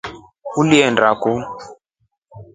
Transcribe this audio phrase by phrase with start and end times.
[0.59, 1.39] Ulinda kuu.